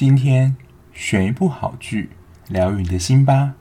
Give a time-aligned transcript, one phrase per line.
[0.00, 0.54] 今天
[0.92, 2.10] 选一部好剧，
[2.46, 3.54] 疗愈你的心吧。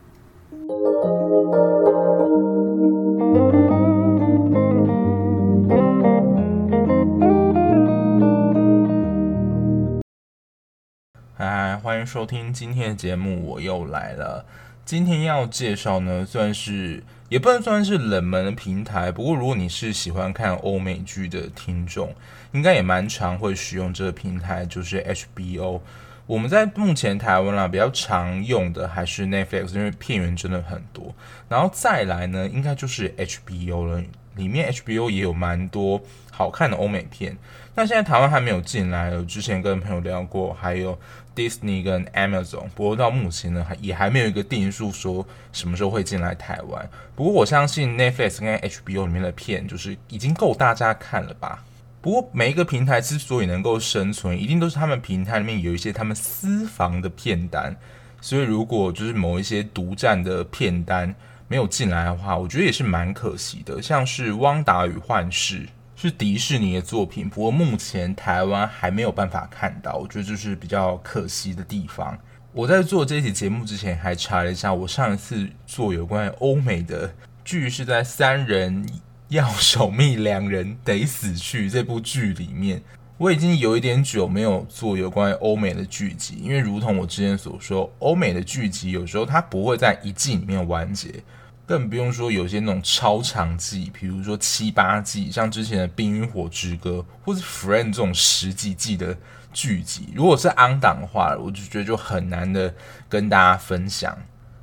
[11.34, 14.46] 嗨，欢迎收听今天的节目，我又来了。
[14.86, 22.14] 今天要介绍呢，算是也不能算是冷门的平台，不过如果你是喜欢看欧美剧的听众，
[22.52, 25.82] 应该也蛮常会使用这个平台，就是 HBO。
[26.28, 31.16] 我们在目前台湾啦，比较常用的还是 Netflix，因为片源真的很多。
[31.48, 34.04] 然后再来呢，应该就是 HBO 了，
[34.36, 37.38] 里面 HBO 也有蛮多好看的欧美片。
[37.76, 41.00] 那现在台湾还没有进来，我之前跟朋友聊过，还有
[41.34, 46.90] Disney 跟 Amazon，不过到目前呢，还也还没有一个定数说什么时候会进来台湾。
[47.16, 51.64] 不过我相信 Netflix 跟 HBO 里面的片，就是已经够大家看了吧。
[52.02, 57.76] 不过每一个平台之所以能够生存，一定都是他们平台里面有一些他们私房的片单。
[58.22, 61.14] 所以如果就是某一些独占的片单
[61.48, 63.82] 没有进来的话，我觉得也是蛮可惜的。
[63.82, 65.60] 像是《汪达与幻视》
[65.96, 72.18] 是迪士尼的作品，不过目前台湾还没有办法看到，我觉得这是比较可惜的地方。
[72.54, 78.84] 我在做这期节目之前还查了一下，我上一次做有关于欧美的剧是在《三人》。
[79.30, 81.70] 要守密，两人得死去。
[81.70, 82.82] 这部剧里面，
[83.18, 91.24] 我已经有一点久没有做有关于欧美的剧集，因为如同我之前所说，欧美的剧集有时候它不会在一季里面完结，
[91.66, 99.18] 更不用说有些那种超长季，比如说七八季，像之前的《冰与火之歌》或是《Friend》这种十几季的
[99.52, 102.74] 剧集，如果是 on 档的话，我就觉得就很难的
[103.10, 104.18] 跟大家分享。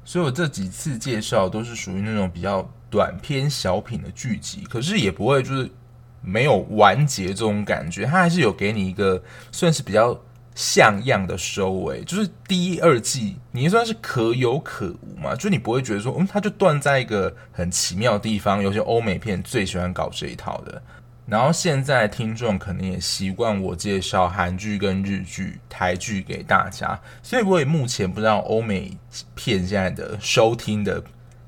[0.07, 2.67] 所以我这几次介绍都是属于那种比较。
[2.95, 5.69] 短篇小品的剧集，可是也不会就是
[6.23, 10.17] 没有完结这种感觉，它还是有给你一个算是比较
[10.55, 18.63] 像样的收尾，就是第、二季你算是可有可无嘛，就你不会觉得说，嗯，它就断在一个很奇妙的地方。
[18.63, 20.81] 有些欧美片最喜欢搞这一套的，
[21.27, 28.97] 然后现在听众可能也习惯我介绍韩剧跟日剧、台剧给大家，所以我也目前不知道欧美
[29.35, 31.03] 片现在的收听的。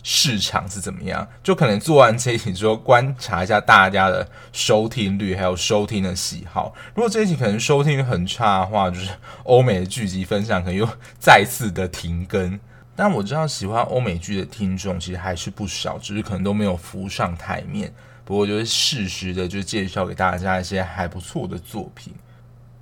[0.08, 1.26] 市场是怎么样？
[1.42, 6.72] 就可能做完这一集之后，观察一下大家的收听率，还有收听的喜好。
[6.94, 9.10] 如果这一集可能收听率很差的话，就是
[9.42, 12.56] 欧美的剧集分享可能又再次的停更。
[12.94, 17.92] 但我知道喜欢欧美剧的听众其实还是不少，只是可能都没有浮上台面。
[18.24, 22.14] 不过就是适时的就介绍给大家一些还不错的作品。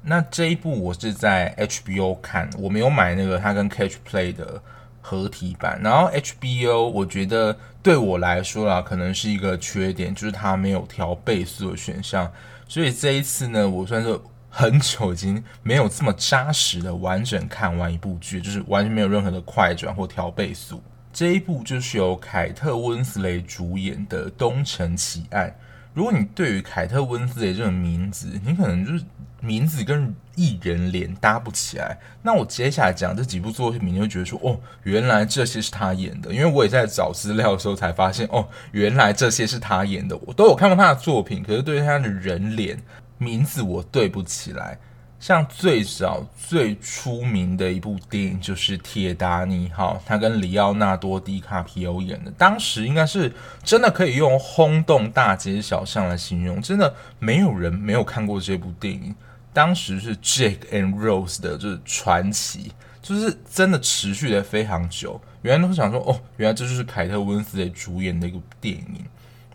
[0.02, 4.60] 那这一部我是在 HBO 看，我没有买那个它跟 Catch Play 的。
[5.06, 12.32] 合体版，然后 HBO 我觉得对我来说啦，可能是一个缺点，就是它没有调倍速的选项，
[12.66, 20.82] 所以这一次呢，我算是很久已经没有这么扎实的完整看完一部剧，就是完全没有任何的快转或调倍速。
[21.12, 25.50] 这一部就是由凯特温斯雷主演的《东城奇案》。
[25.92, 29.04] 如果你对于凯特温斯雷这个名字，你可能就是。
[29.40, 42.80] 名字跟艺人脸搭不起来，那我接下来讲这几部作品，你会觉得说，哦，原来这些是他演的，因为我也在找资料的时候才发现，哦，原来这些是他演的，我都有看过他的作品，可是对他的人脸
[43.18, 44.78] 名字我对不起来。
[45.20, 59.14] 像最早最出名的一部电影就是《铁达尼号》，他跟里奥纳多·迪卡皮欧演的，当时应该是真的可以用轰动大街小巷来形容，真的没有人没有看过这部电影。
[59.54, 65.18] 当时是 Jake and Rose 的，就是传奇，就是真的持续的非常久。
[65.40, 69.04] 原来都想说，哦，原来这就是凯特温丝蕾主演的一个电影。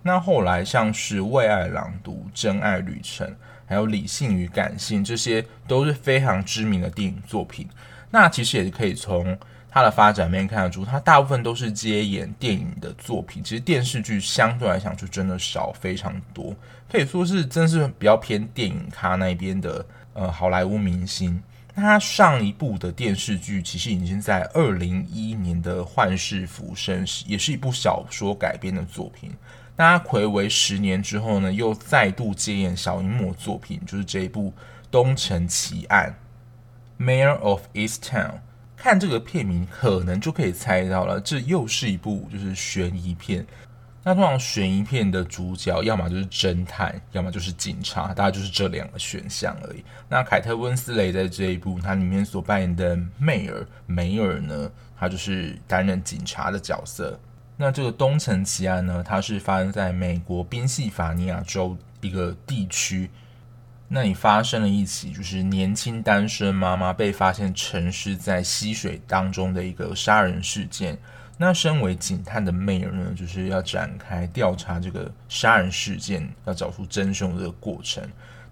[0.01, 3.27] 那后来像是《为爱朗读》《真爱旅程》，
[3.65, 7.67] 还有《理性与感性》，这些都是非常知名的电影作品。
[8.09, 9.37] 那其实也可以从
[9.69, 13.43] 它的发展面看得出，它大部分都是接演电影的作品。
[13.43, 16.55] 其实电视剧相对来讲就真的少非常多，
[16.91, 21.41] 可以说是真是比较偏电影咖那边的呃好莱坞明星。
[21.75, 29.31] 那他上一部的电视剧其实已经在二零一一年的《幻世浮生》，也是一部小说改编的作品。
[29.77, 34.49] 那他睽违十年之后呢，又再度接演小荧幕作品，就是这一部
[34.91, 36.13] 《东城奇案》
[37.01, 38.39] （Mayor of Easttown）。
[38.75, 43.45] 看这个片名，可能就可以猜到了，这又是一部就是悬疑片。
[44.09, 49.85] 那通常悬疑片的主角，要么就是侦探，要么就是警察，大概就是这两个选项而已。
[50.09, 57.19] 那凯特温斯雷在这一部，它里面所扮演的梅尔梅尔呢，他就是担任警察的角色。
[57.55, 63.11] 那这个东城奇案呢，它是发生在美国宾夕法尼亚州一个地区。
[63.87, 70.97] 那里发生了一起就是年轻单身妈妈被发现沉尸在溪水当中的一个杀人事件。
[71.41, 78.03] 那身为警探的妹儿呢，就是要展开调查这个杀人事件，要找出真凶的过程。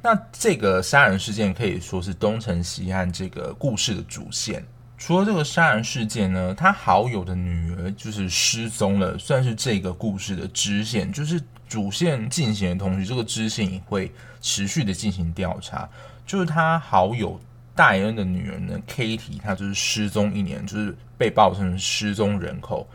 [0.01, 4.65] 那这个杀人事件可以说是东成西汉这个故事的主线。
[4.97, 11.11] 除了这个杀人事件呢，他好友的女儿就是失踪了，算是这个故事的支线。
[11.11, 14.09] 就是主线进行的同时，这个支线也会
[14.39, 15.89] 持续的进行调查。
[16.25, 17.37] 就是他好友
[17.77, 22.89] 戴恩的女儿呢，Katie，她就是失踪一年，就是被报成失踪人口。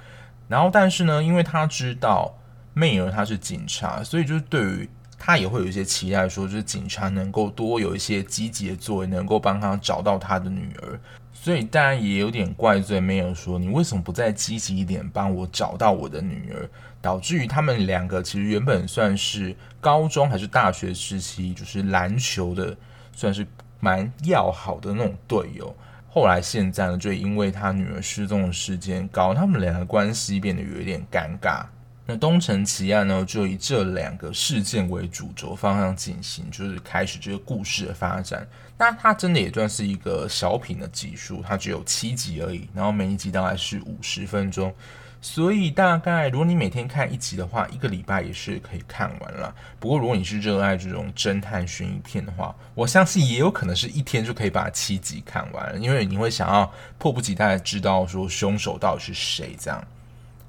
[0.49, 2.37] 然后，但是呢，因为他知道
[2.75, 4.89] 妹儿她是警察，所以就是对于
[5.19, 10.99] 他也会有一些期待，说就是警察能够多有一些积极的作为，能够帮他找到他的女儿。
[11.33, 16.69] 所以当然也有点怪罪妹儿说，你为什么不再积极一点帮我找到我的女儿？
[17.01, 22.77] 导致于他们两个其实原本算是高中还是大学时期，就是篮球的
[23.13, 23.45] 算是
[23.83, 25.75] 蛮要好的那种队友。
[26.09, 31.65] 后来现在呢，就因为他女儿失踪的事件，搞他们两个关系变得有一点尴尬。
[32.07, 38.47] 那东城奇案呢，就以这两个事件为主轴方向进行，就是开始这个故事的发展。
[38.79, 44.73] 那它真的也算是一个小品的集数，它只有七集而已，然后每一集大概是五十分钟，
[45.25, 49.55] 所以大概如果你每天看一集的话，一个礼拜也是可以看完了。
[49.79, 59.57] 不过如果你是热爱这种侦探悬疑片的话，我相信也有可能是一天就可以把七集看完，因为你会想要迫不及待知道说凶手到底是谁。
[59.57, 59.83] 这样，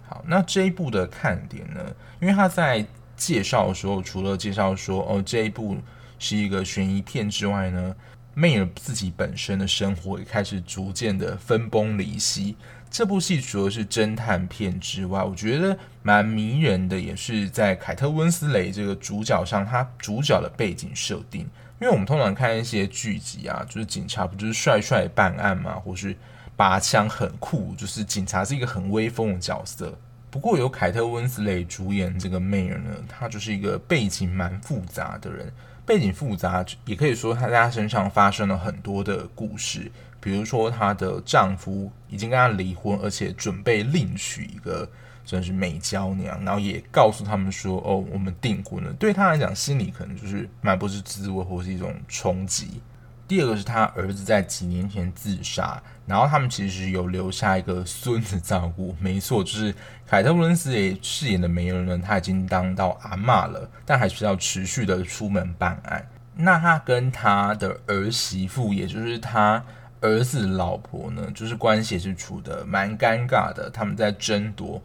[0.08, 1.80] 好，那这一部的看点呢？
[2.20, 2.84] 因为他在
[3.16, 5.78] 介绍的时候，除了介绍说哦这一部
[6.18, 7.96] 是一个悬疑片之外呢。
[8.34, 12.56] 梅尔自己本身的生活也开始逐渐的分崩离析。
[12.90, 21.42] 这部戏除了是侦探片之外，我觉得蛮迷人的，也是在凯特温斯雷这个主角上，他主角的背景设定。
[21.82, 26.16] 因为我们通常看一些剧集啊，就是警察不就是帅帅办案嘛，或是
[26.56, 29.98] 拔枪很酷，就是警察是一个很威风的角色。
[30.30, 35.52] 不过由凯特温斯雷主演这个梅尔呢，他就是一个背景蛮复杂的人。
[35.86, 39.92] 背景复杂，也可以说她在她身上发生了很多的故事。
[40.20, 44.88] 比如说，她的丈夫已经跟她离婚，而且准备另娶一个
[45.26, 52.82] 算是美娇娘，然后也告诉他们说：“哦，我们订婚了。”对她来讲，心里可能就是蛮不是滋味，或是一种冲击。
[53.26, 58.96] 第二个是他儿子在几年前自杀，然后他们其实有留下一个孙子照顾。
[59.00, 59.74] 没错，就是
[60.06, 66.08] 凯特·温丝蕾饰演的梅尔呢，他已经当到阿嬷了，但还是要持续的出门办案。
[66.36, 69.64] 那他跟他的儿媳妇，也就是他
[70.02, 73.70] 儿子老婆呢，就是关系是处得蛮尴尬的。
[73.70, 74.82] 他们在争夺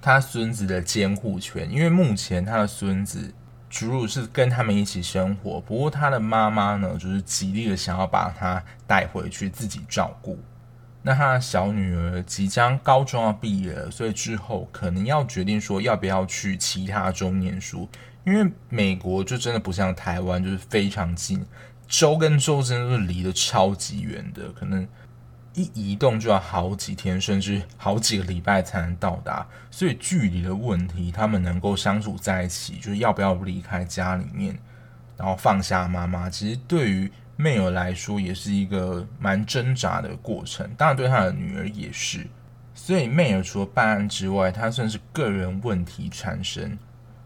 [0.00, 3.32] 他孙子的监护权，因为目前他的孙子。
[3.70, 10.38] 主乳是跟他们一起生活，不过他的妈妈呢，就是极力的想要把他带回去自己照顾。
[11.06, 17.88] 那他的小女儿即将高中要毕业了，所以之后可能要决定说要不要去其他州念书，
[18.24, 21.44] 因为美国就真的不像台湾，就是非常近，
[21.86, 24.88] 州跟州真的是离得超级远的，可能。
[25.56, 34.58] 一移动就要好几天，甚至好几个礼拜才能到达，所以距离的问题，他们能够相处在一起，就是要不要离开家里面，
[35.16, 42.26] 然后放下妈妈，其实对于妹儿来说也是一个蛮挣扎的过程，当然对他的女儿也是。
[42.74, 46.76] 所以妹儿除了办案之外，他算是个人问题产生。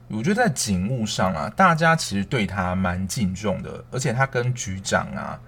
[0.08, 5.38] 我觉得在警务上啊，大家其实对他蛮敬重的，而且他跟局长啊。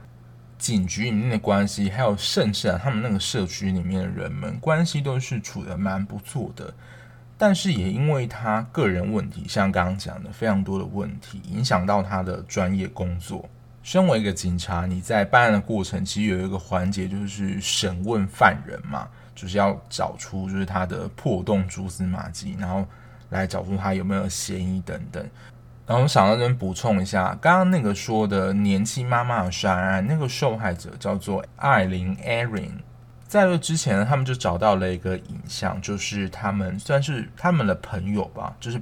[0.59, 6.75] 警局里面的关系，还有甚至啊，他们那个社区里面的人们关系都是处得蛮不错的。
[7.39, 13.49] 但是也因为他个人问题，像刚刚讲的非常多的问题，影响到他的专业工作。
[13.83, 22.87] 身为一个警察，你在办案的过程，其实有一个环节就是审问犯人嘛，就是要找出就是他的破洞蛛丝马迹，然后
[23.31, 25.25] 来找出他有没有嫌疑等等。
[25.87, 32.71] 然后我想到这边补充一下，刚刚那个说的年轻妈妈的杀人案，那个受害者叫做艾琳 （Erin）。
[33.27, 38.81] 在这之前呢，他们就找到了一个影像，就是他们算是他们的朋友吧，就是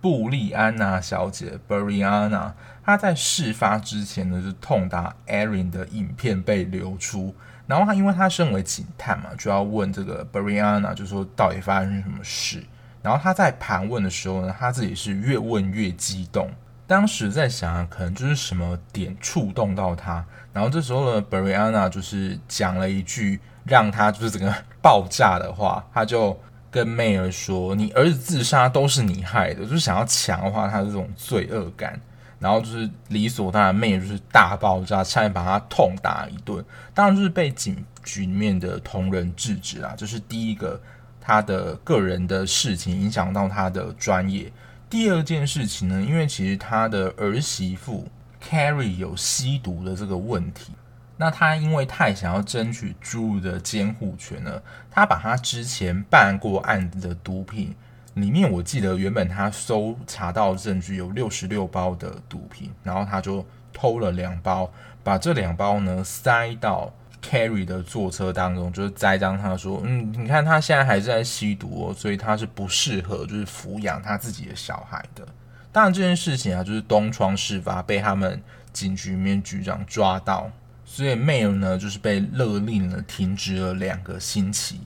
[0.00, 2.52] 布利安娜小姐 （Brianna）。
[2.84, 7.34] 她在事发之前呢，就痛打 Erin 的影片被流出。
[7.66, 12.62] 然后她因为她身为警探嘛，就要问这个 Brianna，就说到底发生什么事。
[13.02, 16.50] 然后她在盘问的时候呢，她自己是越问越激动。
[16.86, 20.24] 当时在想啊，可能就是什么点触动到她。
[20.54, 26.40] 然后这时候呢，Brianna 就是讲了一句让她就是整个爆炸的话，她就
[26.70, 32.00] 跟妹儿说：“你儿子自杀都是你害的。”就是想要强化他这种罪恶感。
[32.40, 36.64] 然后就是理所当然，妹儿就是大爆炸，差点把他痛打一顿。
[36.94, 40.80] 当然就是被警局里面的同仁制止啦，这是第一个
[41.20, 44.52] 他的个人的事情影响到他的专业。
[44.88, 48.06] 第二件事情呢，因为其实他的儿媳妇
[48.40, 50.72] Carrie 有吸毒的这个问题。
[51.20, 57.74] 那他因为太想要争取 Drew 的监护权呢，他把他之前办过案子的毒品
[58.14, 64.70] 里面，我记得原本他搜查到证据有六十六包的毒品，然后他就偷了两包，
[65.02, 75.26] 把这两包呢塞到 Carrie 的坐车当中，就是栽赃他说，嗯，你看他现在还是在吸毒哦，所以他是不适合就是抚养他自己的小孩的。
[75.72, 78.40] 当然这件事情啊，就是东窗事发，被他们
[78.72, 80.48] 警局里面局长抓到。
[80.90, 84.80] 所以 Mayor 呢，就是被勒令了停职了两个星期。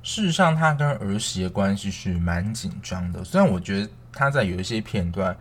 [0.00, 3.24] 事实上，他跟儿媳的关系是蛮紧张的。
[3.24, 5.36] 虽然我觉得他在有一些片段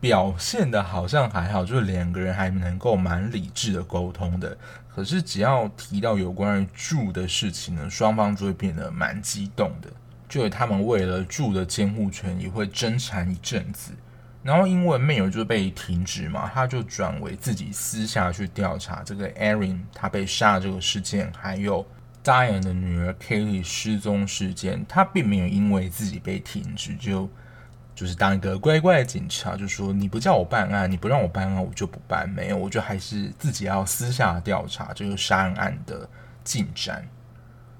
[0.00, 4.58] 表现的好像还好，就是两个人还能够蛮理智的沟通的。
[4.92, 9.88] 可是只要提到有关于住的事情呢，双方就会变得蛮激动的。
[10.28, 13.92] 就他们为了住的监护权也会争缠一阵子。
[14.46, 21.84] 然后因为 Mayor 就被停职嘛，他就转为自己私下去调查这个 Erin 他被杀这个事件，还有
[22.22, 24.86] Diane 的女儿 Kaylee 失踪事件。
[24.88, 27.28] 他并没有因为自己被停职就
[27.92, 32.28] 就是当一个乖乖的警察，就说你不叫我办案，你不让我办案，我就不办。
[32.28, 36.08] 没有，我就还是自己要私下调查这个杀人案的
[36.44, 37.04] 进展。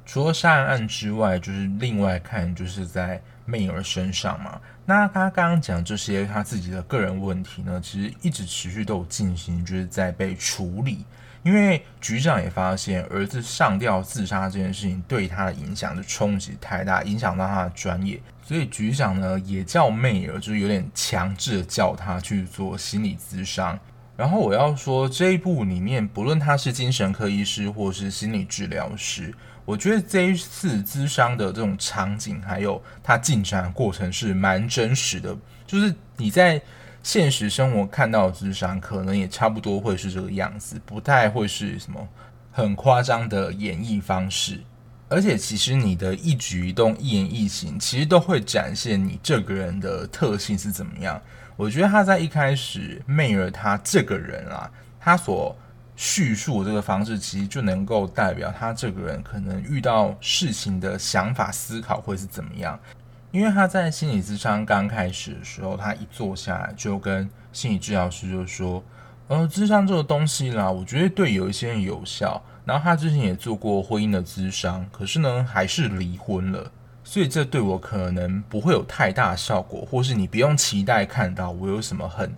[0.05, 4.61] 除了杀人案之外，就是另外看就是在 Mayor 身上嘛。
[4.89, 11.05] 那他刚刚讲这些他自己的个人问题呢，其实一直持续都有进行，就是在被处理。
[11.43, 23.79] 因为局长也发现儿子上吊自杀这件事情对他的影响的冲击太大，影响到他的专业，所以局长呢也叫妹儿，就是有点强制的叫他去做心理咨商。
[24.17, 29.35] 然后我要说这一部里面，不论他是精神科医师或是心理治疗师。
[29.67, 35.37] 我觉得这一次资商的这种场景，还有它进展过程是蛮真实的。
[35.67, 36.59] 就是你在
[37.03, 42.09] 现实生活看到的咨商，可能也差不多会是这个样子，不太会是什么
[42.53, 44.61] 很夸张的演绎方式。
[45.09, 51.21] 而且，其实你的一举一动、一言一行，其实都会展现你这个人的特性是怎么样。
[51.57, 55.57] 我觉得他在一开始，妹儿他这个人啊，他所
[55.97, 62.79] 叙述这个方式，其实就能够代表他这个人可能遇到事情的想法、思考会是怎么样。
[63.33, 68.83] 因为他在心理咨商刚开始的时候，他一坐下来就跟心理治疗师就说
[69.29, 72.43] ：“呃，咨商这个东西啦，我觉得对有一些人有效。
[72.65, 76.71] 然后他之前也做过婚姻的咨商，可是呢，还是离婚了。
[77.05, 82.35] 所以这对我可能不会有太大效果，或是你不用期待看到我有什么很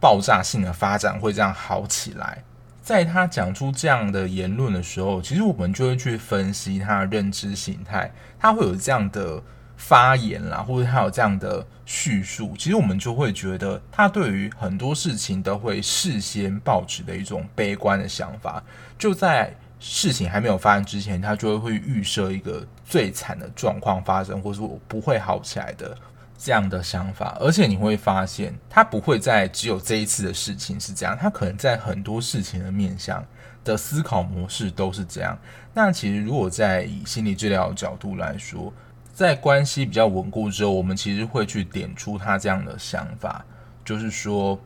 [0.00, 2.42] 爆炸性的发展会这样好起来。”
[2.82, 9.42] 在他讲出这样的言论的时候，其实我们就会去分析他的认知形态，他会有这样的
[9.76, 18.62] 发言啦，或者他有这样的叙述，其实我们就会觉得他对于很多事情都会事先抱持的一种悲观的想法，
[18.98, 25.96] 就在事情还没有发生之前，他就会会预设一个最惨的状况发生，或是我不会好起来的。
[26.42, 33.22] 这样的想法，而且你会发现，他不会在只有这一次的事情是这样，他可能在很多事情的面向
[33.62, 35.38] 的思考模式都是这样。
[35.74, 38.72] 那其实，如果在以心理治疗角度来说，
[39.12, 43.44] 在关系比较稳固之后，我们其实会去点出他这样的想法，
[43.84, 44.58] 就是说，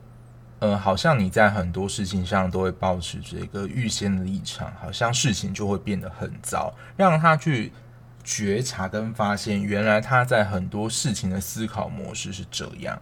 [0.59, 7.73] 呃，好像你在很多事情上都会保持着一个预先的立场，好像事情就会变得很糟，让他去。
[8.25, 12.99] 觉察跟发现，原来他在很多事情的思考模式是这样。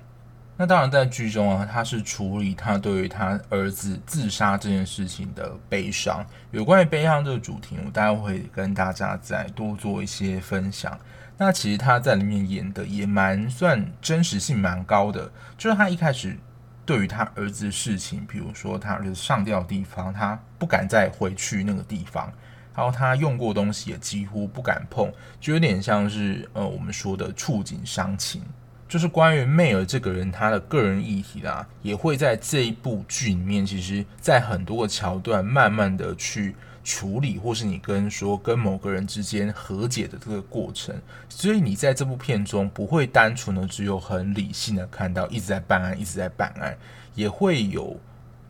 [0.56, 6.24] 那当然，在剧中啊，他是处理他对于他儿子自杀这件事情的悲伤。
[6.52, 10.96] 有关于悲伤这个主题，我待会会跟大家再多做一些分享。
[11.38, 16.38] 那其实他在里面演的也蛮算真实性蛮高的，就是他一开始
[16.86, 22.32] 对于他儿子的事情，比如说他儿子上吊的地方，他不敢再回去那个地方。
[22.76, 28.42] 然后他用过东西也几乎不敢碰，就有点像是呃我们说的触景伤情。
[28.86, 40.96] 就是关于妹儿这个人，他的个人议题啦，也会在这一部剧里面，其实在很多个桥段慢慢的去处理，或是你跟说跟某个人之间和解的这个过程。
[41.28, 46.78] 所以你在这部片中不会单纯的只有很理性的看到一直在办案，一直在办案，
[47.16, 48.00] 也会有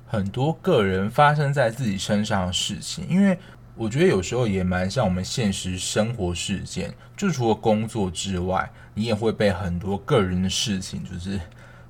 [0.06, 3.38] 很多个人发生在自己身上的事情，因为。
[3.75, 11.39] 我觉得有时候也蛮像我们现实生活事件，就除了工作之外，你也会被很多个人的事情就是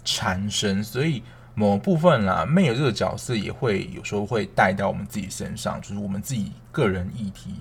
[0.05, 0.81] 缠身。
[0.81, 1.21] 所以
[1.53, 7.55] 某部分啦，妹儿这个角色也会有时候会带到我们自己身上，就是我们自己个人议题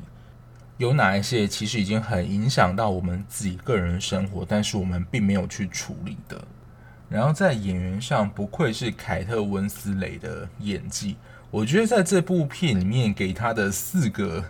[0.79, 6.43] 有哪一些，其实已经很影响到我们自己个人的生活，但是我们并没有去处理的。
[7.09, 11.17] 然后在演员上，不愧是凯特温斯蕾的演技，
[11.53, 14.43] 我觉得在这部片里面给他的四个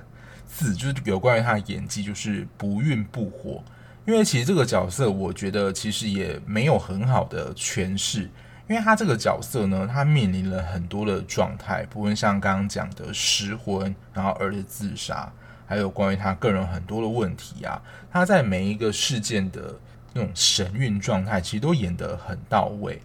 [0.47, 3.61] 字，就是有关于他的演技，就是不孕不火。
[4.07, 8.31] 因为其实这个角色，我觉得其实也没有很好的诠释。
[8.69, 15.31] 因为他这个角色呢，他面临了很多的状态，不论像刚刚讲的失婚，然后儿子自杀，
[15.67, 17.83] 还有关于他个人很多的问题啊，
[18.13, 19.75] 他在每一个事件的
[20.13, 23.03] 那种神韵状态，其实都演得很到位。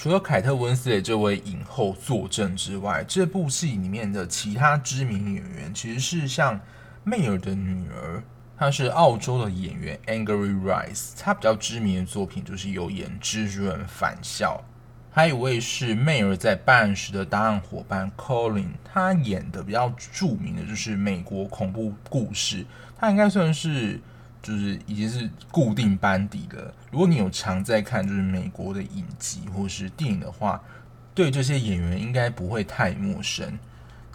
[0.00, 6.60] 除了凯特温丝蕾这位影后坐镇之外，这部戏里面的其他知名演员，其实是像
[7.02, 8.22] 媚儿的女儿。
[8.56, 14.62] 她是澳洲的演员 Angry Rice，她比较知名的作品就是有演《蜘蛛人返校》，
[15.10, 22.64] 还有一位是媚儿在办案时的搭档伙伴 Colin，他演的比较著名的就是美国恐怖故事，
[22.96, 24.00] 他应该算是
[24.42, 26.74] 就是已经是固定班底了。
[26.90, 30.62] 如果你有常在看就是美国的影集或是电影的话，
[31.14, 33.58] 对这些演员应该不会太陌生。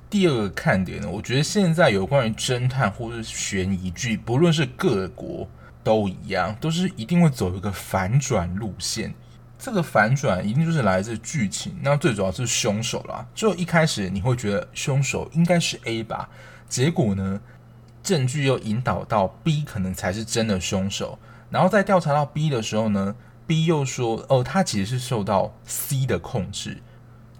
[0.09, 5.47] 第二个看点呢，我觉得现在有关于侦探或是悬疑剧，不论是各国
[5.83, 9.13] 都一样，都是一定会走一个反转路线。
[9.57, 13.25] 这个反转一定就是来自剧情，那最主要是凶手啦。
[13.33, 16.29] 就一开始你会觉得凶手应该是 A 吧，
[16.67, 17.39] 结果呢，
[18.03, 21.17] 证据又引导到 B 可能才是真的凶手，
[21.49, 23.15] 然后在调查到 B 的时候呢
[23.47, 26.77] ，B 又说哦，他其实是受到 C 的控制。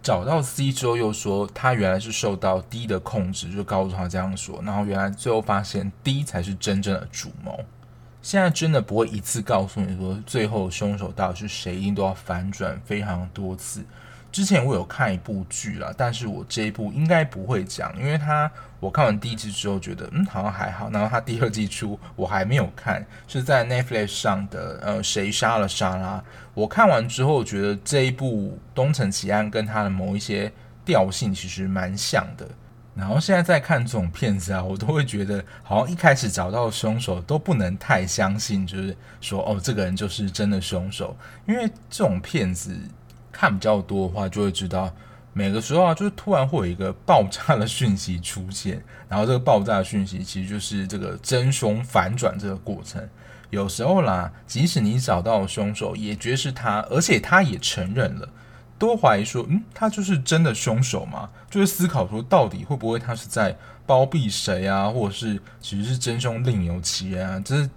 [0.02, 4.62] 找到 C 之后，又说他原来是受到 D 的控制，就告诉他这样说。
[4.62, 7.60] 然后原来最后发现 D 才是真正的主谋。
[8.22, 13.86] 现在真的不会一次告诉你说最后凶手到底是谁，一定都要反转非常多次。
[14.34, 26.24] 之前我有看一部剧啦，但是我这一部应该不会讲，因为他我看完第一季之后觉得嗯好像还好，然后他第二季出我还没有看，是在 Netflix 上的呃谁杀了莎拉，
[26.56, 30.52] 我看完之后觉得这一部东城奇案跟他的某一些
[30.84, 32.50] 调性其实蛮像的，
[32.96, 41.16] 然后现在在看这种片子啊，我都会觉得好像一开始找到凶手都不能太相信，就是说哦这个人就是真的凶手，
[41.46, 42.76] 因为这种片子。
[43.34, 44.90] 看比较多的话，就会知道
[45.34, 53.06] 每个时候啊，就是突然会有一个爆炸的讯息出现，然后这个爆炸讯息其实就是这个真凶反转这个过程。
[53.50, 58.30] 有时候啦，即使你找到凶手，也觉得是他，而且他也承认了，
[58.78, 61.30] 都怀疑说，嗯，他就是真的凶手吗？
[61.50, 67.42] 就是思考说，到底会不会他是在包庇谁啊，或者是其实是真凶另有其人啊？
[67.44, 67.70] 这。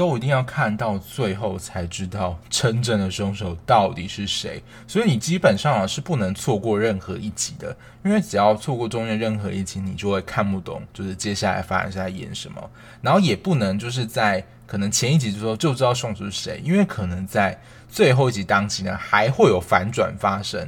[0.00, 12.70] 都一定要看到最后才知道真正的凶手到底是谁，所以你基本上啊是不能错过任何一集的，因为只要错过中间任何一集，你就会看不懂，就是接下来发生在演什么。
[13.02, 20.66] 然后也不能就是在可能前一集就说就知道凶手是谁，因为可能在最后一集当期呢还会有反转发生。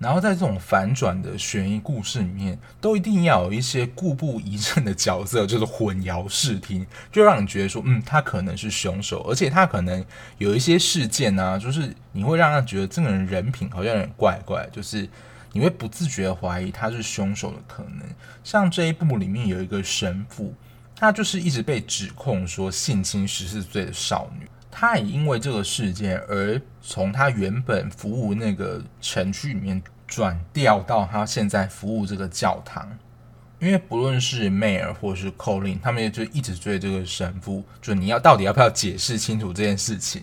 [0.00, 10.02] 然后在这种反转的悬疑故事里面，都一定要有一些故布疑阵的角色，就是混淆视听，就让你觉得说，嗯，他可能是凶手，而且他可能
[10.38, 15.06] 有一些事件啊， 就是你会让他觉得这个人人品好像有点怪怪，就是
[15.52, 18.02] 你会不自觉怀疑他是凶手的可能。
[18.42, 20.54] 像这一部里面有一个神父，
[20.96, 24.48] 他就是一直被指控说性侵十四岁的少女。
[24.80, 32.88] 他也因为这个事件而从他原本服务那个城区里面转调到他现在服务这个教堂，
[33.58, 40.22] 因为不论是 Mayor 或是 Colin，他们也就一直追这个神父，就你要到底要不要解释清楚这件事情？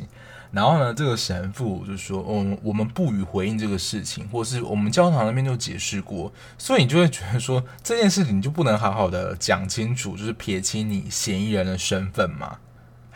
[0.52, 12.58] 然后呢，这个神父就说：“我嗯，我们不予回应这个事情，或是我们教堂那边就解释过，所以你就会觉得说这件事情你就不能好好的讲清楚，就是撇清你嫌疑人的身份嘛。”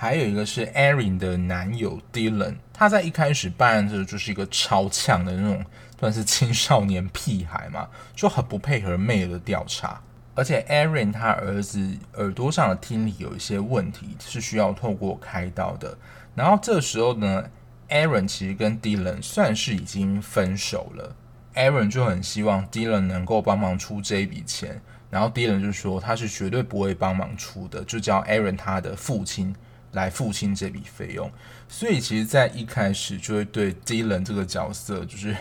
[0.01, 5.63] 还有一个是 Erin 的男友 Dylan，他在一开始办案的时候就是一个超呛的那种，
[5.99, 10.01] 算是青少年屁孩嘛，就很不配合妹的调查。
[10.33, 15.95] 而且 Erin 他儿子耳朵上的听力有一些问题，是需要透过开刀的。
[16.33, 17.43] 然后这时候呢
[17.87, 21.15] ，Erin 其实跟 Dylan 算是已经分手了。
[21.53, 29.55] Erin 就很希望 Dylan 能够帮忙出这一笔钱，然后 Dylan 就说他是绝对不会帮忙出的，就叫 Erin 他的父亲。
[29.93, 31.29] 来付清这笔费用，
[31.67, 35.35] 所以其实，在一开始就会对 Dylan 这个角色就是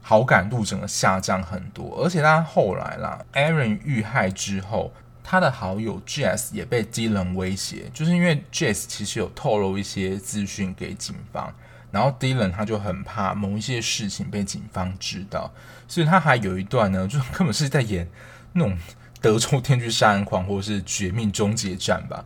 [0.00, 11.54] 好感度整个下降很多，而且他后来啦，Aaron 遇害之后，他的好友 Jess 也被 Dylan 威胁，就是因为 Jess 其实有透露一些资讯给警方，
[11.90, 15.52] 然后 Dylan 他就很怕某一些事情被警方知道，
[15.86, 18.08] 所以他还有一段呢，就根本是在演
[18.54, 18.76] 那种
[19.20, 22.24] 德州电锯杀人狂或者是绝命终结战吧。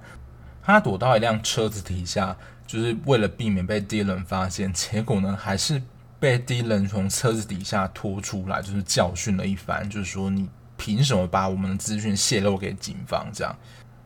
[0.67, 5.81] 他躲到一辆车子底下，就是为了避免被 Dylan 发现，结果呢还是
[6.19, 13.57] 被 Dylan 从车子底下拖出来，就是教训了一番，就是说你凭什么把我们的资讯泄露给警方这样。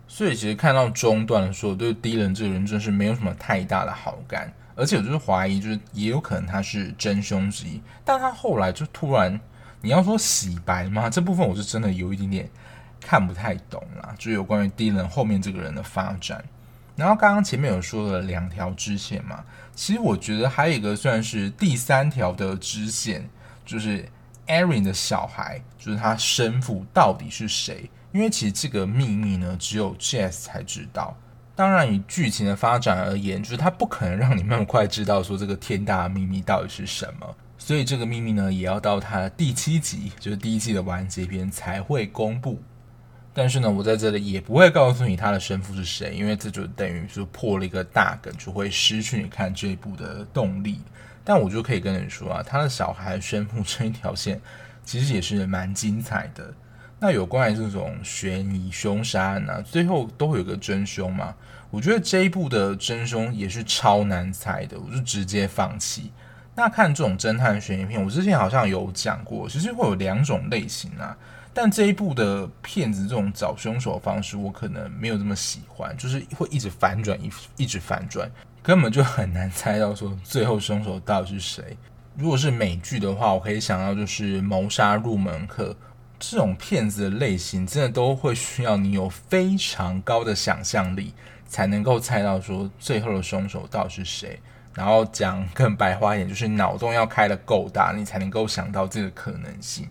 [0.07, 4.53] 所以其实看到中段的时候，对 Dylan 这个人真是没有什么太大的好感。
[4.77, 9.39] 而且我就是怀疑，就是也有可能他是真凶之一，但他后来就突然，
[9.83, 11.11] 你要说洗白吗？
[11.11, 12.51] 这部分我是真的有一点点
[13.01, 16.45] 看不太懂啦，就有关于 Dylan 后面这个人的发展。
[16.97, 19.43] 然后刚刚前面有说了两条支线嘛，
[19.75, 23.27] 其实我觉得还有一个算是第三条的支线，
[23.65, 24.07] 就是
[24.47, 27.89] Erin 的小孩，就是他生父到底是谁？
[28.13, 31.17] 因为其实这个秘密呢，只有 Jess 才知道。
[31.55, 42.61] 当然，以剧情的发展而言，就是他不可能让你那么快知道说这个天大的秘密到底是什么，所以这个秘密呢，也要到他第七集，就是第一季的完结篇才会公布。
[43.33, 50.81] 但是呢，我在这里也不会告诉你他的生父是谁，因为这就等于说破了一个大梗，就会失去你看这一部的动力。
[51.23, 54.41] 但我就可以跟你说啊，他的小孩生父这一条线，
[54.85, 56.53] 其实也是蛮精彩的。
[56.99, 61.35] 那有关于这种悬疑凶杀案呢、啊，最后都会有个真凶嘛？
[61.71, 66.11] 我觉得这一部的真凶也是超难猜的，我就直接放弃。
[66.55, 71.17] 那看这种侦探悬疑片，我之前好像有讲过，其实会有两种类型啊。
[71.53, 78.31] 但这一部的片子这种找凶手方式，我可能没有这么喜欢，就是会一直反转，一一直反转，
[78.63, 81.77] 根本就很难猜到说最后凶手到底是谁。
[82.17, 85.71] 如果是美剧的话，我可以想到就是《谋杀入门课》。
[86.23, 91.15] 这种片子的类型，真的都会需要你有非常高的想象力，
[91.49, 94.39] 才能够猜到说最后的凶手到底是谁。
[94.75, 99.89] 然后讲更白话一点，就是脑洞要开的够大，你才能够想到这个可能性。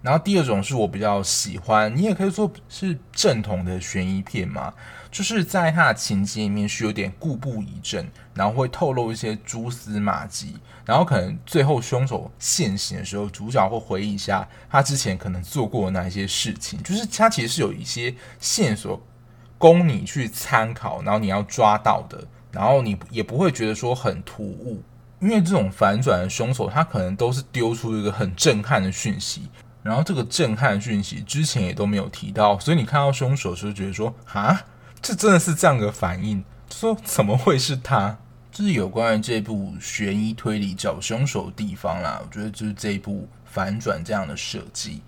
[0.00, 4.74] 然后第二种是我比较喜欢，你也可以说是正统的悬疑片嘛，
[5.10, 19.02] 就是在它的情节里面是有点故布疑阵，然后会透露一些蛛丝马迹，然后可能最后凶手现行的时候，主角会回忆一下他之前可能做过哪一些事情，就是他其实是有一些线索
[19.56, 24.80] 供你去参考，然后你要抓到的，然后你也不会觉得说很突兀，
[25.20, 29.50] 因为这种反转的凶手，他可能都是丢出一个很震撼的讯息。
[29.82, 34.64] 然后这个震撼讯息之前也都没有提到，所以你看到凶手的时候觉得说啊，
[35.02, 38.16] 这真的是这样的反应，说怎么会是他？
[38.50, 42.22] 这是有关于这部悬疑推理找凶手的地方啦。
[42.24, 45.02] 我觉得就是这一部反转这样的设计。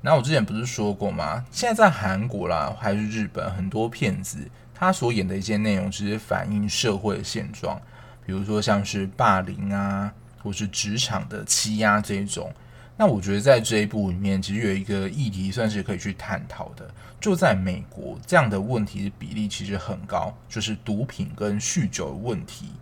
[0.00, 1.44] 那我之前不是说过吗？
[1.50, 4.38] 现在在韩国啦，还是日本，很多片子
[4.82, 7.80] 他所演的一些内容，其实反映社会的现状，
[8.26, 12.52] 比如说像是霸凌啊，或是职场的欺压这一种。
[12.96, 16.92] 那我觉得在这一部里面，其实有一个议题算是可以去探讨的。
[17.20, 22.72] 就在美国，这样的问题的比例其实很高，就是毒品跟酗酒的问题。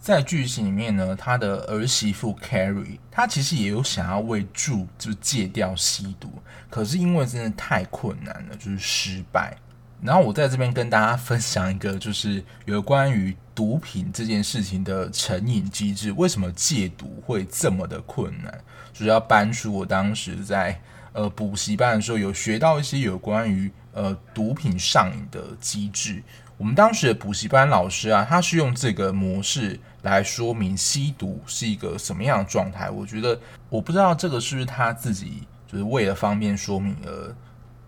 [0.00, 9.56] 在剧情里面呢，他的儿媳妇 Carrie，她其实也有想要为住就戒掉吸毒，可是因为真的太困难了，就是失败。
[10.02, 18.52] 然后我在这边跟大家分享一个，就是有关于毒品这件事情的成瘾机制，为什么戒毒会这么的困难？
[18.92, 20.78] 就是要搬出我当时在
[21.12, 26.22] 呃补习班的时候有学到一些有关于呃毒品上瘾的机制。
[26.58, 32.90] 我们当时的补习班老师啊，他是用这个模式来说明吸毒是一个什么样的状态。
[32.90, 33.38] 我觉得
[33.70, 37.34] 我不知道这个是不是他自己就是为了方便说明而。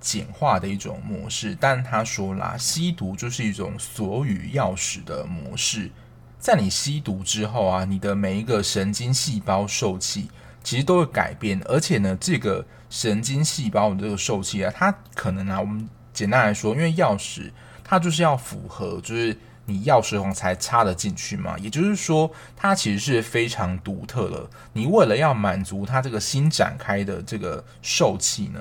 [0.00, 5.90] 简化的一种模式，但他说啦，吸毒就是一种锁与钥匙的模式。
[6.38, 10.30] 在你吸毒之后啊，你的每一个神经细胞受器
[10.62, 17.50] 其实都会改变，而且呢，这个神经细胞的这个受器啊，它可能啊，我们简单来说，因为钥匙
[17.82, 24.48] 它就是要符合，就是你钥匙孔才插得进去嘛，也就是说，它其实是非常独特的。
[24.72, 28.60] 你为了要满足它这个新展开的这个受器呢，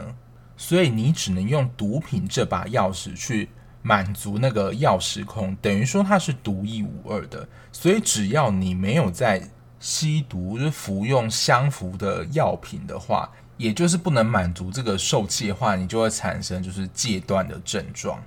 [0.57, 3.47] 所以你只能用毒品这把钥匙去
[3.83, 7.47] 满足那个钥匙孔，等于说它是独一无二的。
[7.71, 9.47] 所以只要你没有在
[9.79, 18.19] 吸毒，就是服用相符的药品的话，也就是不能满足这个受气的话，你就会产生就是戒断的症状。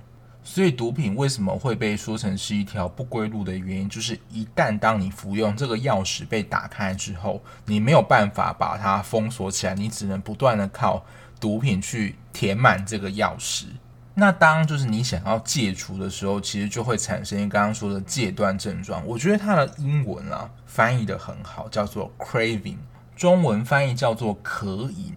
[0.43, 11.05] 所以毒品为什么会被说成是一条不归路的原因，就是一旦当你服用这个钥匙被打开之后，你没有办法把它封锁起来，你只能不断的靠。
[11.41, 13.65] 毒品去填满这个钥匙，
[14.13, 19.05] 那当就是你想要戒除的时候，其实就会产生刚刚说的戒断症状。
[19.05, 22.77] 我觉得它的英文啊翻译得很好，叫做 craving，
[23.15, 25.15] 中文翻译叫做渴饮。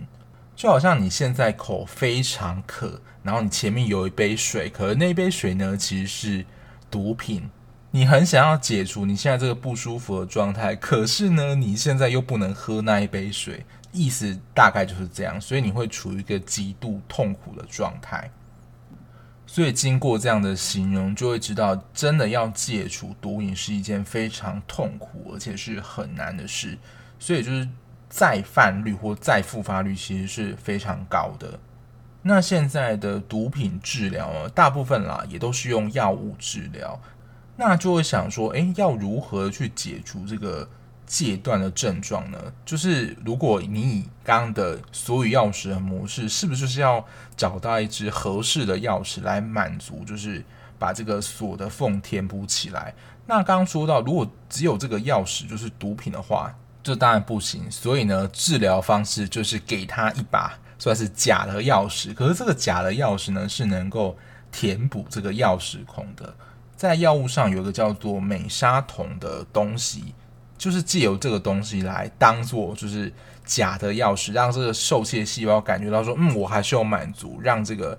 [0.57, 6.47] 就好像你现在口非常渴，然后你前面有一杯水，可是那杯水呢其实是
[6.91, 7.51] 毒品。
[7.91, 18.29] 你很想要解除你现在这个不舒服的状态，可是呢你现在又不能喝那一杯水，意思大概就是这样，所以你会处于一个极度痛苦的状态。
[19.47, 26.77] 所以经过这样的形容，就会知道真的要戒除毒瘾是一件非常痛苦，而且是很难的事。
[27.21, 27.69] 所以就是
[28.09, 31.57] 再犯率或再复发率其实是非常高的。
[32.21, 37.01] 那现在的毒品治疗呢，大部分啦也都是用药物治疗。
[37.57, 40.69] 那就会想说，诶，要如何去解除这个？
[41.07, 47.05] 戒断的症状呢，就是如果你以刚刚的锁与钥匙的模式，是不是就是要
[47.37, 50.43] 找到一支合适的钥匙来满足，就是
[50.79, 52.95] 把这个锁的缝填补起来？
[53.27, 57.71] 那刚刚说到，如果只有这个钥匙就是毒品的话，这当然不行。
[57.71, 64.17] 所以呢，治疗方式就是给他一把算是假的钥匙，可是这个假的钥匙呢，是能够
[64.51, 66.35] 填补这个钥匙孔的。
[66.77, 70.14] 在药物上有一个叫做美沙酮的东西。
[70.57, 73.12] 就是借由这个东西来当做就是
[73.45, 77.99] 假的钥匙，让这个受窃细胞感觉到说，嗯，我还是有满足，让这个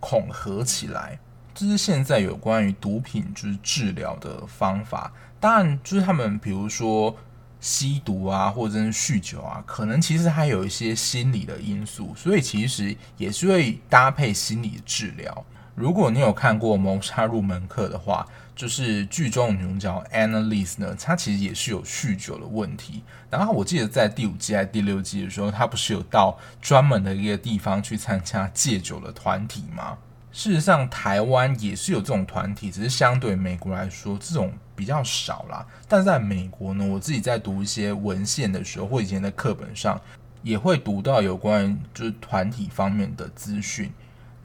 [0.00, 1.18] 孔合起来。
[1.54, 5.12] 这是现在有关于毒品就是治疗的方法。
[5.38, 7.16] 当然，就是他们比如说
[7.60, 15.44] 吸毒啊，或者是酗酒啊，可能其实还有一些心理的因素，所以其实也是会搭配心理治疗。
[15.74, 23.02] 如果你有看过《谋杀入门课》的话，就是剧中的女主角 Annalise 呢，她其实也是有酗酒的问题。
[23.28, 29.98] 然后我记得在第五季还是第六季的时候，她不是有到专门的一个地方去参加戒酒的团体吗？
[30.30, 35.66] 事实上，台湾也是有这种团体，只是相对美国来说，这种比较少啦。
[35.88, 40.00] 但在美国呢，我自己在读一些文献的时候，或以前的课本上，
[40.42, 43.92] 也会读到有关就是团体方面的资讯。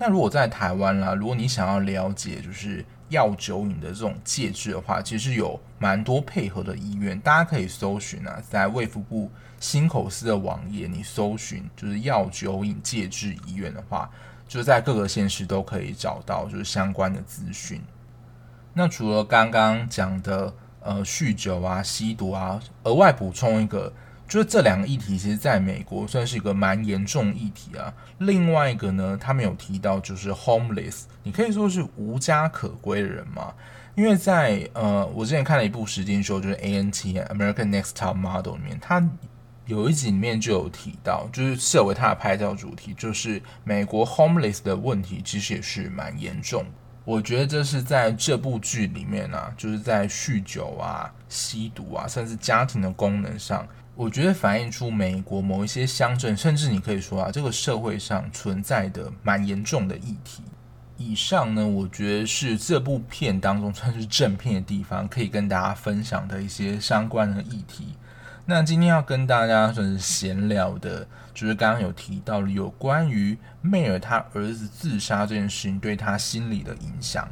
[0.02, 14.10] 那如果在台湾啦，如果你想要了解就是药酒瘾的这种戒治的话，其实有蛮多配合的医院，大家可以搜寻啊，在卫福部新口司的网页，你搜寻就是药酒瘾戒治医院的话，
[14.48, 17.82] 就在各个县市都可以找到就是相关的资讯。
[18.74, 23.92] 那除了刚刚讲的呃酗酒啊、吸毒啊，额外补充一个。
[24.30, 27.92] 就是这两个议题，其实在美国算是一个蛮严重议题啊。
[28.20, 33.52] 另外一个呢，他们有提到就是 homeless，你可以说是无家可归的人嘛。
[33.96, 36.94] 因为在呃，我之前看了一部实境秀，就是 ANT
[37.26, 39.06] American Next Top Model 里面，它
[39.66, 46.64] 有一集里面就有提到，就是设为它的拍照主题，就是美国 homeless 的问题其实也是蛮严重。
[47.04, 53.68] 我觉得这是在这部剧里面啊，就是在酗酒啊、吸毒啊，甚至家庭的功能上。
[54.00, 60.42] 我觉得反映出美国某一些乡镇，甚至你可以说啊，这个社会上存在的蛮严重的议题。
[60.96, 67.98] 以上呢，我觉得是这部片当中算是正片的地方，可以跟大家分享的一些相关的议题。
[68.46, 77.28] 那今天要跟大家算是闲聊的，就是刚刚有提到了有关于迈尔他儿子自杀这件事情对他心理的影响。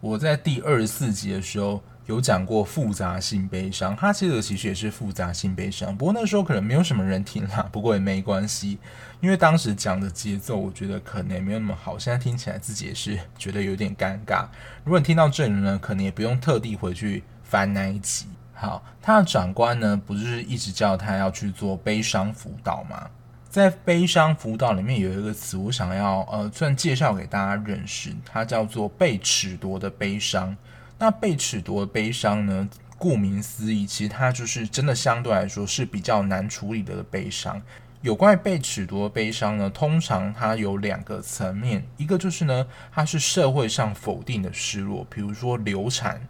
[0.00, 1.80] 我在第二十四集的时候。
[2.06, 8.78] 有讲过复杂性悲伤，他这个其实也是复杂性悲伤，不过那时候可能没有什么人听啦，不过也没关系，
[9.20, 14.46] 因为当时讲的节奏我觉得可能也没有那么好，现在听起来自己也是觉得有点尴尬。
[14.84, 18.26] 如果你听到这里呢，可能也不用特地回去翻那一集。
[18.52, 23.08] 好，他的长官呢，不是一直叫他要去做悲伤辅导吗？
[23.48, 30.56] 在悲伤辅导里面有一个词，我想要呃，算介绍给大家认识，它叫做被褫夺的悲伤。
[31.02, 32.68] 那被褫夺的悲伤呢？
[32.96, 37.60] 顾名思义，其实它就是真的相对来说是比较难处理的悲伤。
[38.02, 46.20] 有关于被褫夺的悲伤呢，通常它有两个层面，一个就是呢，它是社会上否定的失落，比如说流产；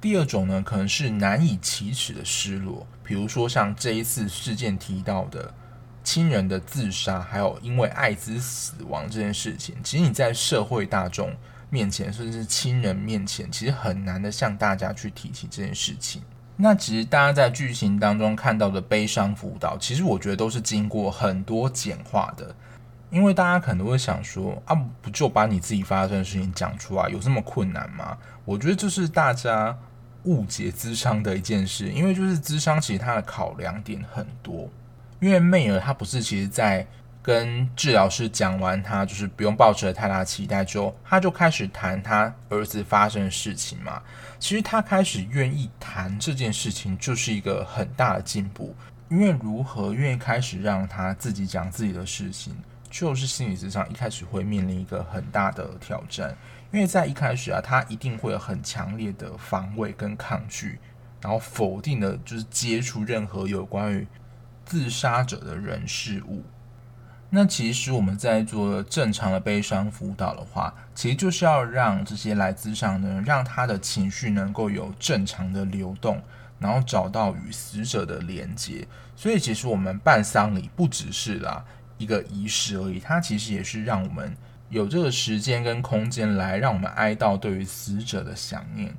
[0.00, 5.52] 第二种呢，可能是难以启齿的失落，比如说像这一次事件提到的
[6.02, 9.76] 亲人的自杀，还有因为艾滋死亡这件事情。
[9.84, 11.30] 其实你在社会大众
[11.72, 16.20] 面前，甚至是亲人面前，其实很难的向大家去提起这件事情。
[16.54, 22.54] 那其实大家在剧情当中看到的悲伤辅导，其实我觉得都是经过很多简化的。
[23.10, 28.18] 因为大家可能会想说，啊，不就把你自己发生的事情讲出来，有这么困难吗？
[28.44, 29.74] 我觉得这是大家
[30.24, 31.88] 误解咨商的一件事。
[31.88, 34.68] 因为就是咨商其实它的考量点很多。
[35.20, 36.86] 因为妹儿她不是其实在
[37.22, 44.02] 跟治疗师讲完，他就是不用抱持太大期待之后，他就开始谈他儿子发生的事情嘛。
[44.40, 48.74] 其实他开始愿意谈这件事情，就是一个很大的进步。
[49.08, 52.56] 因为如何愿意开始让他自己讲自己的事情，
[52.90, 56.34] 就是心理咨商一开始会面临一个很大的挑战。
[56.72, 60.80] 因为在一开始啊，他一定会有很强烈的防卫跟抗拒，
[61.20, 64.08] 然后否定的就是接触任何有关于
[64.64, 66.42] 自杀者的人事物。
[67.34, 76.20] 那其实我们在做正常的悲伤辅导的话，其实就是要让这些来咨商的人，让他的情绪能够有正常的流动，
[76.58, 78.86] 然后找到与死者的连接。
[79.16, 81.64] 所以其实我们办丧礼不只是啦
[81.96, 84.36] 一个仪式而已，它其实也是让我们
[84.68, 88.94] 有这个时间跟空间来让我们哀悼对于死者的想念。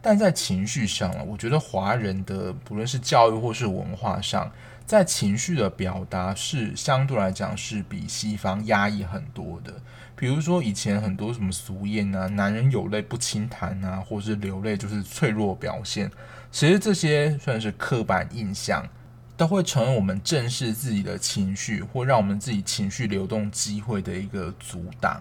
[0.00, 4.48] 但在情绪上啊，我觉得华人的不论是教育或是文化上，
[4.86, 9.74] 在情绪的表达是相对来讲是比西方压抑很多的。
[10.14, 16.10] 比如说以前很多什么俗谚啊，男人有泪不轻弹啊，或是流泪就是脆弱表现。
[16.52, 18.88] 其实这些算是刻板印象，
[19.36, 25.20] 都会成为我们正视自己的情绪或让我们自己情绪流动机会的一个阻挡。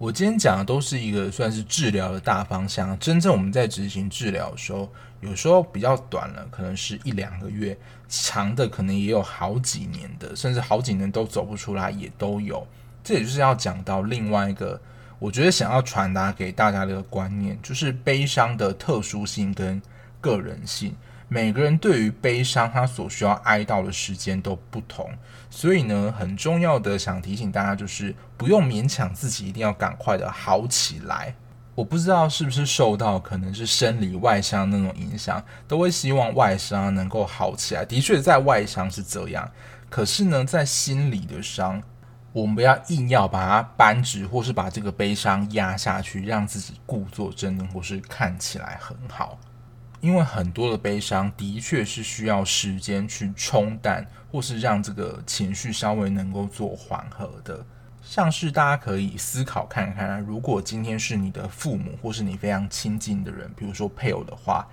[0.00, 7.76] 我今天讲的都是一个算是治疗的大方向，真正我们在执行治疗的时候，有时候比较短了，可能是一两个月；
[8.08, 12.66] 长的可能也有好几年的，甚至好几年都走不出来也都有。
[13.04, 14.80] 这也就是要讲到另外一个，
[15.18, 19.82] 我觉得想要传达给大家的一个观念，就是悲伤的特殊性跟
[20.18, 20.96] 个人性。
[21.32, 25.08] 每个人对于悲伤，他所需要哀悼的时间都不同，
[25.48, 31.32] 所以呢，很重要的想提醒大家，就是不用勉强自己一定要赶快的好起来。
[31.76, 37.84] 我不知道是不是受到可能是生理外伤那种影响，都会希望外伤能够好起来。
[37.84, 39.48] 的确，在外伤是这样，
[39.88, 41.80] 可是呢，在心里的伤，
[42.32, 49.38] 我们不要硬要把它扳直，或是把这个悲伤压下去，让自己故作镇定，或是看起来很好。
[50.00, 57.64] 因为很多的悲伤的确是需要时间去冲淡，或是让这个情绪稍微能够做缓和的。
[58.02, 64.66] 像是大家可以思考看看，如果今天是你的父母，或是你非常亲近的人，比如说配偶的话，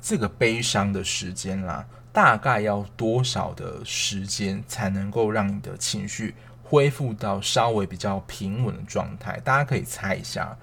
[0.00, 9.40] 这个悲伤的时间啦，大概要多少的时间才能够让你的情绪恢复到稍微比较平稳的状态？
[9.40, 10.56] 大家可以猜一下，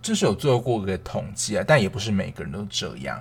[0.00, 3.20] 这是有做过一个统计啊，但也不是每个人都这样。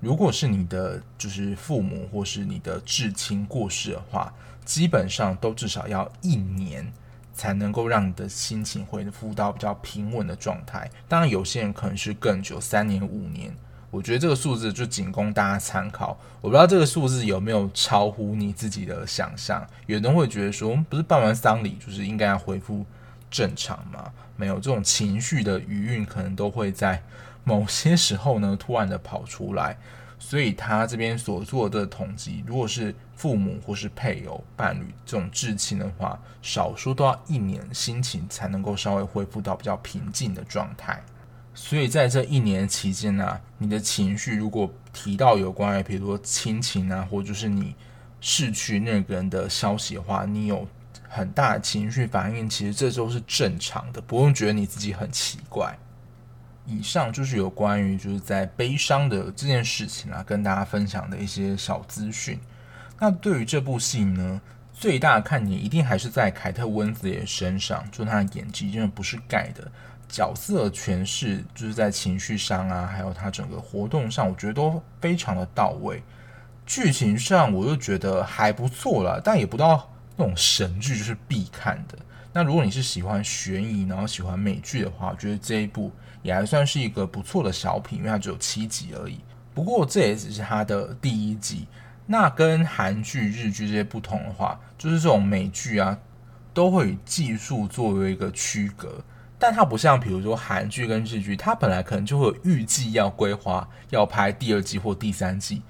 [0.00, 4.32] 如果是你的就是父母或是你的至亲过世的话，
[4.64, 6.92] 基本上都至少要一年
[7.32, 10.90] 才能够让你的心情恢复到比较平稳的状态。
[11.08, 13.54] 当然，有些人可能是更久，三年、五年。
[13.90, 16.18] 我觉得这个数字就仅供大家参考。
[16.42, 19.66] 我不知道这个数字有没有超乎你自己的想象。
[19.86, 22.84] 有人会觉得说，不是办完丧礼就是应该要恢复
[23.30, 24.12] 正常吗？
[24.36, 27.02] 没有，这种情绪的余韵可能都会在。
[27.48, 29.78] 某些时候呢，突然的跑出来，
[30.18, 41.00] 所以他这边所做的统计，如果是父母或是配偶、伴侣这种至亲的话，少说都要一年，心情才能够稍微恢复到比较平静的状态。
[41.54, 47.76] 所以在这一年期间呢、你的情绪如果提到有关于，比如说亲情啊，或者是你
[48.20, 50.66] 逝去那个人的消息的话，你有
[51.08, 55.76] 很大的情绪反应，其实这都是正常的，不用觉得你自己很奇怪。
[56.66, 62.40] 以上就是有关于就是在悲伤的这件事情啊，跟大家分享的一些小资讯。
[62.98, 64.40] 那对于这部戏呢，
[64.72, 69.70] 最大的看点一定还是在凯特温丝蕾身上，就他的演技真的不是盖的，
[70.08, 76.02] 角色诠释就是在情绪上啊，还有他整个活动上，我觉得都非常的到位。
[76.64, 81.98] 剧情上我又觉得还不错了，但也不到那种神剧，就是必看的。
[82.32, 85.92] 那如果你是喜欢悬疑，然后喜欢美剧的话，我觉得这一部。
[86.22, 89.20] 也还算是一个不错的小品，因为它只有七集而已。
[89.54, 91.68] 不过这也只是它的第一季。
[92.04, 95.96] 那跟韩剧、日剧这些不同的话，就是这种美剧啊，
[96.52, 99.00] 都会以技术作为一个区隔。
[99.38, 105.62] 但它不像，比如说韩剧跟日剧，它本来可能就会有预计要规划要拍第二季或第三季。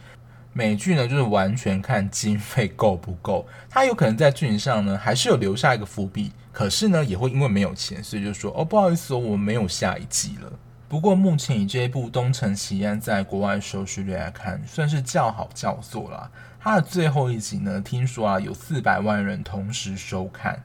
[0.56, 3.46] 美剧呢，就是完全看经费够不够。
[3.68, 6.32] 它有可能在剧情上呢，还是有留下一个伏笔。
[6.50, 10.50] 可是呢，也会因为没有钱，所以就说哦，不好意思，我们没有下一季了。
[10.88, 16.30] 不过目前以这一部《东城奇案》在国外收视率来看，算是较好叫座啦。
[16.58, 20.62] 它的最后一集呢，听说啊有四百万人同时收看，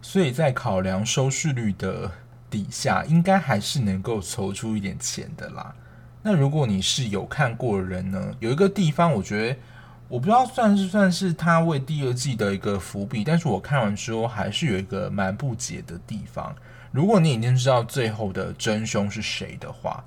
[0.00, 2.10] 所以在考量收视率的
[2.48, 5.74] 底下，应该还是能够筹出一点钱的啦。
[6.30, 9.56] 那如果你是有看过的人呢，有一个地方我觉得
[10.10, 16.54] 我不知道算是算是他为第二季的一个伏笔，但是我看完之后还是有一个蛮不解的地方。
[16.92, 20.04] 如果你已经知道最后的真凶是谁的话，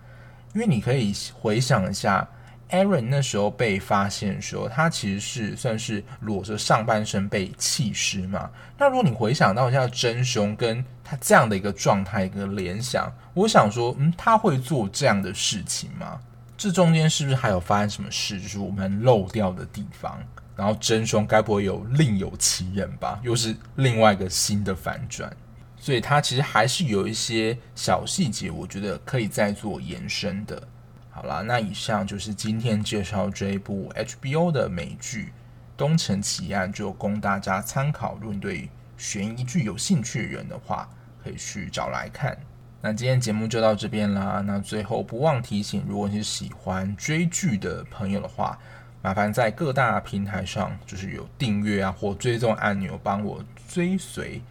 [0.53, 2.27] 因为你可以回想一下
[2.69, 8.47] ，Aaron 那时候被发现的时候，他其实是算是裸着上半身被弃尸嘛。
[8.77, 16.17] 那如果你回想到一下真凶跟他这样的一个状态一个联想，我想说，嗯，他会做这样的事情吗？
[16.57, 20.17] 这中间是不是还有发生什么事，就是我们漏掉的地方？
[20.55, 23.19] 然后真凶该不会有另有其人吧？
[23.23, 25.29] 又是另外一个新的反转，
[25.75, 30.65] 所以它其实还是有一些小细节，我觉得可以再做延伸的。
[31.09, 35.25] 好啦，那以上就是今天介绍这一部 HBO 的美剧
[35.75, 38.13] 《东城奇案》，就供大家参考。
[38.21, 40.89] 如果你对悬疑剧有兴趣的人的话，
[41.23, 42.37] 可以去找来看。
[42.81, 44.43] 那今天节目就到这边啦。
[44.45, 48.57] 那最后不忘提醒，如果你是喜欢追剧的朋友的话，
[49.03, 54.41] 麻烦在各大平台上就是有订阅啊或追踪按钮，帮我追随，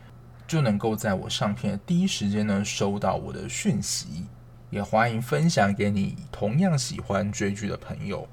[0.47, 4.27] 就能够在我上片的第一时间呢收到我的讯息。
[4.71, 8.29] 也欢迎分享给你同样喜欢追剧的朋友。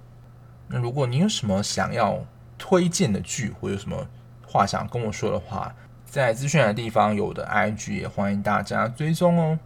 [0.67, 2.23] 那如果你有什么想要
[2.59, 4.07] 推荐的剧，或有什么
[4.45, 5.75] 话想跟我说的话，
[6.09, 9.59] 在资讯的地方有的 ig 也欢迎大家追踪哦。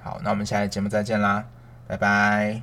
[0.00, 1.44] 好那我们下期节目再见啦
[1.86, 2.62] 拜拜。